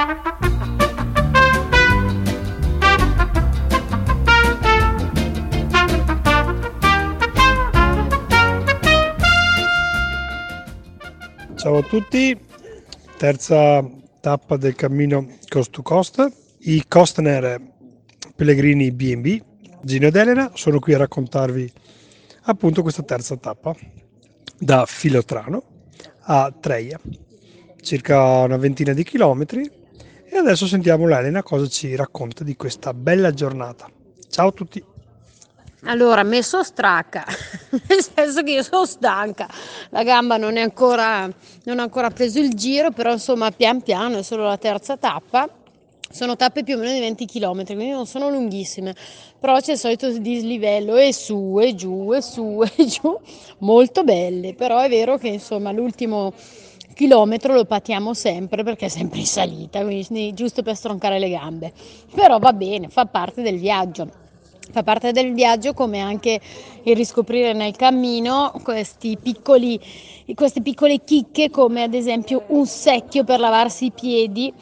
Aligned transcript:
Ciao 0.00 0.16
a 11.76 11.82
tutti, 11.82 12.34
terza 13.18 13.86
tappa 14.20 14.56
del 14.56 14.74
cammino 14.74 15.36
Coast 15.46 15.70
to 15.70 15.82
Coast. 15.82 16.32
I 16.60 16.84
Costner 16.88 17.60
Pellegrini 18.34 18.92
B&B, 18.92 19.42
Gino 19.82 20.06
ed 20.06 20.16
Elena, 20.16 20.50
sono 20.54 20.78
qui 20.78 20.94
a 20.94 20.98
raccontarvi 20.98 21.70
appunto 22.44 22.80
questa 22.80 23.02
terza 23.02 23.36
tappa 23.36 23.76
da 24.58 24.86
Filotrano 24.86 25.62
a 26.22 26.50
Treia, 26.58 26.98
circa 27.82 28.44
una 28.44 28.56
ventina 28.56 28.94
di 28.94 29.04
chilometri. 29.04 29.79
E 30.32 30.36
adesso 30.36 30.68
sentiamo 30.68 31.08
l'Elena 31.08 31.42
cosa 31.42 31.66
ci 31.66 31.96
racconta 31.96 32.44
di 32.44 32.54
questa 32.54 32.94
bella 32.94 33.32
giornata. 33.32 33.90
Ciao 34.28 34.46
a 34.46 34.52
tutti! 34.52 34.80
Allora, 35.86 36.22
messo 36.22 36.62
stracca, 36.62 37.24
nel 37.88 38.00
senso 38.00 38.44
che 38.44 38.52
io 38.52 38.62
sono 38.62 38.86
stanca, 38.86 39.48
la 39.88 40.04
gamba 40.04 40.36
non 40.36 40.56
è 40.56 40.60
ancora, 40.60 41.28
non 41.64 41.80
ha 41.80 41.82
ancora 41.82 42.10
preso 42.10 42.38
il 42.38 42.54
giro, 42.54 42.92
però 42.92 43.10
insomma 43.10 43.50
pian 43.50 43.82
piano 43.82 44.18
è 44.18 44.22
solo 44.22 44.44
la 44.44 44.56
terza 44.56 44.96
tappa. 44.96 45.48
Sono 46.12 46.36
tappe 46.36 46.62
più 46.62 46.76
o 46.76 46.78
meno 46.78 46.92
di 46.92 47.00
20 47.00 47.26
km, 47.26 47.64
quindi 47.64 47.88
non 47.90 48.06
sono 48.06 48.30
lunghissime, 48.30 48.94
però 49.38 49.58
c'è 49.58 49.72
il 49.72 49.78
solito 49.78 50.16
dislivello 50.16 50.94
e 50.96 51.12
su 51.12 51.58
e 51.60 51.74
giù 51.74 52.12
e 52.12 52.22
su 52.22 52.62
e 52.76 52.84
giù, 52.86 53.18
molto 53.58 54.04
belle, 54.04 54.54
però 54.54 54.78
è 54.78 54.88
vero 54.88 55.18
che 55.18 55.28
insomma 55.28 55.72
l'ultimo 55.72 56.32
chilometro 57.00 57.54
lo 57.54 57.64
patiamo 57.64 58.12
sempre 58.12 58.62
perché 58.62 58.84
è 58.84 58.88
sempre 58.90 59.20
in 59.20 59.24
salita, 59.24 59.82
quindi 59.82 60.34
giusto 60.34 60.62
per 60.62 60.76
stroncare 60.76 61.18
le 61.18 61.30
gambe, 61.30 61.72
però 62.14 62.38
va 62.38 62.52
bene, 62.52 62.90
fa 62.90 63.06
parte 63.06 63.40
del 63.40 63.58
viaggio. 63.58 64.06
Fa 64.70 64.82
parte 64.82 65.10
del 65.10 65.32
viaggio 65.32 65.72
come 65.72 65.98
anche 65.98 66.38
il 66.82 66.94
riscoprire 66.94 67.54
nel 67.54 67.74
cammino 67.74 68.52
questi 68.62 69.16
piccoli, 69.16 69.80
queste 70.34 70.60
piccole 70.60 71.02
chicche 71.02 71.48
come 71.48 71.84
ad 71.84 71.94
esempio 71.94 72.44
un 72.48 72.66
secchio 72.66 73.24
per 73.24 73.40
lavarsi 73.40 73.86
i 73.86 73.92
piedi 73.92 74.52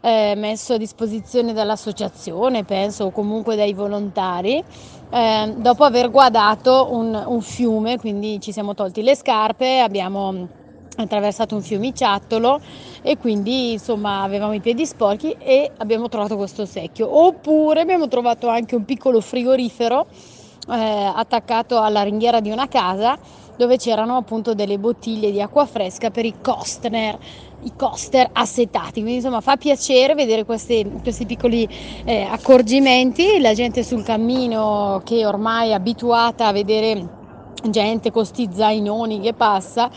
eh, 0.00 0.34
messo 0.36 0.74
a 0.74 0.78
disposizione 0.78 1.52
dall'associazione 1.52 2.62
penso 2.62 3.06
o 3.06 3.10
comunque 3.10 3.56
dai 3.56 3.74
volontari. 3.74 4.62
Eh, 5.10 5.54
dopo 5.56 5.82
aver 5.82 6.10
guardato 6.12 6.90
un, 6.92 7.24
un 7.26 7.40
fiume 7.42 7.98
quindi 7.98 8.40
ci 8.40 8.52
siamo 8.52 8.74
tolti 8.74 9.02
le 9.02 9.16
scarpe 9.16 9.80
abbiamo 9.80 10.66
attraversato 11.02 11.54
un 11.54 11.62
fiumiciattolo 11.62 12.60
e 13.02 13.16
quindi 13.16 13.72
insomma 13.72 14.22
avevamo 14.22 14.52
i 14.52 14.60
piedi 14.60 14.84
sporchi 14.84 15.36
e 15.38 15.70
abbiamo 15.78 16.08
trovato 16.08 16.36
questo 16.36 16.66
secchio 16.66 17.24
oppure 17.24 17.80
abbiamo 17.80 18.08
trovato 18.08 18.48
anche 18.48 18.74
un 18.74 18.84
piccolo 18.84 19.20
frigorifero 19.20 20.06
eh, 20.70 21.12
attaccato 21.14 21.80
alla 21.80 22.02
ringhiera 22.02 22.40
di 22.40 22.50
una 22.50 22.68
casa 22.68 23.18
dove 23.56 23.76
c'erano 23.76 24.16
appunto 24.16 24.54
delle 24.54 24.78
bottiglie 24.78 25.32
di 25.32 25.42
acqua 25.42 25.66
fresca 25.66 26.10
per 26.10 26.24
i 26.24 26.34
Costner, 26.40 27.18
i 27.62 27.72
coaster 27.74 28.28
assetati. 28.32 29.00
Quindi 29.00 29.16
insomma 29.16 29.40
fa 29.40 29.56
piacere 29.56 30.14
vedere 30.14 30.44
questi, 30.44 30.88
questi 31.02 31.26
piccoli 31.26 31.68
eh, 32.04 32.22
accorgimenti, 32.22 33.40
la 33.40 33.54
gente 33.54 33.82
sul 33.82 34.04
cammino 34.04 35.02
che 35.04 35.26
ormai 35.26 35.70
è 35.70 35.72
abituata 35.72 36.46
a 36.46 36.52
vedere 36.52 37.17
gente 37.70 38.10
con 38.10 38.24
sti 38.24 38.48
zainoni 38.52 39.20
che 39.20 39.34
passa 39.34 39.90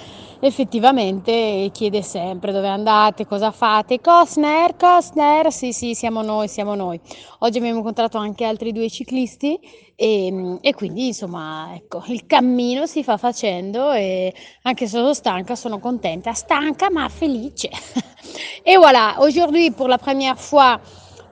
effettivamente 0.44 1.70
chiede 1.72 2.02
sempre 2.02 2.52
dove 2.52 2.68
andate, 2.68 3.28
cosa 3.28 3.52
fate, 3.52 4.02
Costner, 4.02 4.76
Costner, 4.76 5.52
sì 5.52 5.72
sì 5.72 5.94
siamo 5.94 6.22
noi, 6.24 6.48
siamo 6.48 6.74
noi. 6.74 7.00
Oggi 7.40 7.60
abbiamo 7.60 7.78
incontrato 7.78 8.18
anche 8.18 8.44
altri 8.44 8.72
due 8.72 8.90
ciclisti 8.90 9.60
e, 9.96 10.58
e 10.62 10.74
quindi 10.74 11.08
insomma 11.08 11.76
ecco 11.76 12.04
il 12.08 12.26
cammino 12.26 12.88
si 12.88 13.04
fa 13.04 13.18
facendo 13.18 13.92
e 13.92 14.34
anche 14.64 14.88
se 14.88 14.98
sono 14.98 15.14
stanca 15.14 15.56
sono 15.56 15.80
contenta, 15.80 16.34
stanca 16.34 16.90
ma 16.90 17.08
felice. 17.08 17.70
et 18.64 18.78
voilà, 18.78 19.18
aujourd'hui 19.20 19.72
pour 19.72 19.88
la 19.88 20.00
première 20.00 20.38
fois 20.38 20.80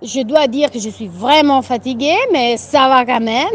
Je 0.02 0.22
dois 0.22 0.48
dire 0.48 0.72
que 0.72 0.80
je 0.80 0.90
suis 0.90 1.08
vraiment 1.08 1.62
fatiguée, 1.62 2.16
mais 2.32 2.56
ça 2.56 2.88
va 2.88 3.06
quand 3.06 3.20
même. 3.20 3.50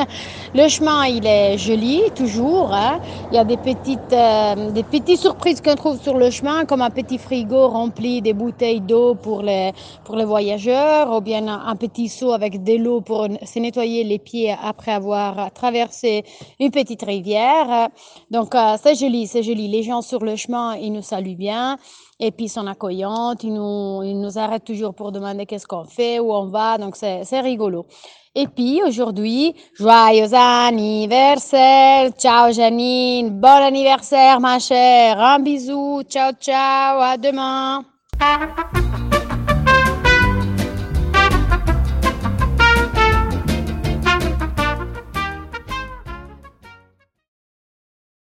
le 0.54 0.66
chemin, 0.66 1.04
il 1.04 1.26
est 1.26 1.58
joli, 1.58 2.00
toujours. 2.14 2.72
Hein. 2.72 3.00
Il 3.30 3.34
y 3.34 3.38
a 3.38 3.44
des 3.44 3.58
petites, 3.58 4.10
euh, 4.14 4.70
des 4.70 4.82
petites 4.82 5.18
surprises 5.18 5.60
qu'on 5.60 5.74
trouve 5.74 6.00
sur 6.00 6.16
le 6.16 6.30
chemin, 6.30 6.64
comme 6.64 6.80
un 6.80 6.88
petit 6.88 7.18
frigo 7.18 7.68
rempli 7.68 8.22
des 8.22 8.32
bouteilles 8.32 8.80
d'eau 8.80 9.14
pour 9.14 9.42
les, 9.42 9.72
pour 10.04 10.16
les 10.16 10.24
voyageurs, 10.24 11.14
ou 11.14 11.20
bien 11.20 11.46
un, 11.46 11.76
petit 11.76 12.08
seau 12.08 12.32
avec 12.32 12.64
de 12.64 12.76
l'eau 12.76 13.02
pour 13.02 13.28
se 13.44 13.58
nettoyer 13.58 14.02
les 14.02 14.18
pieds 14.18 14.56
après 14.62 14.92
avoir 14.92 15.52
traversé 15.52 16.24
une 16.58 16.70
petite 16.70 17.02
rivière. 17.02 17.90
Donc, 18.30 18.54
euh, 18.54 18.76
c'est 18.82 18.94
joli, 18.94 19.26
c'est 19.26 19.42
joli. 19.42 19.68
Les 19.68 19.82
gens 19.82 20.00
sur 20.00 20.24
le 20.24 20.34
chemin, 20.36 20.76
ils 20.76 20.94
nous 20.94 21.02
saluent 21.02 21.36
bien. 21.36 21.76
Et 22.22 22.30
puis, 22.30 22.44
ils 22.44 22.48
sont 22.50 22.66
accueillants, 22.66 23.34
ils 23.42 23.52
nous, 23.52 24.02
ils 24.04 24.20
nous 24.20 24.38
arrêtent 24.38 24.64
toujours 24.64 24.94
pour 24.94 25.10
demander 25.10 25.46
qu'est-ce 25.46 25.66
qu'on 25.66 25.84
fait, 25.84 26.20
où 26.20 26.32
on 26.32 26.50
va, 26.50 26.76
donc 26.76 26.94
c'est 26.94 27.40
rigolo. 27.40 27.86
Et 28.34 28.46
puis 28.46 28.80
aujourd'hui, 28.86 29.56
joyeux 29.74 30.32
anniversaire, 30.32 32.12
ciao 32.16 32.52
Janine, 32.52 33.30
bon 33.30 33.48
anniversaire 33.48 34.38
ma 34.38 34.60
chère, 34.60 35.18
un 35.18 35.40
bisou, 35.40 36.02
ciao 36.04 36.32
ciao, 36.40 37.00
à 37.00 37.16
demain. 37.16 37.84